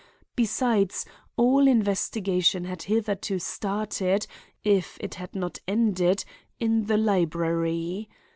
[0.35, 1.05] Besides,
[1.37, 4.25] all investigation had hitherto started,
[4.63, 6.25] if it had not ended,
[6.59, 8.09] in the library.